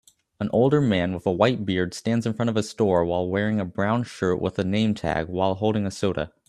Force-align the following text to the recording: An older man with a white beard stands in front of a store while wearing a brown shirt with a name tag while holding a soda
An 0.39 0.49
older 0.51 0.81
man 0.81 1.13
with 1.13 1.27
a 1.27 1.31
white 1.31 1.63
beard 1.63 1.93
stands 1.93 2.25
in 2.25 2.33
front 2.33 2.49
of 2.49 2.57
a 2.57 2.63
store 2.63 3.05
while 3.05 3.29
wearing 3.29 3.59
a 3.59 3.65
brown 3.65 4.01
shirt 4.01 4.41
with 4.41 4.57
a 4.57 4.63
name 4.63 4.95
tag 4.95 5.27
while 5.29 5.53
holding 5.53 5.85
a 5.85 5.91
soda 5.91 6.33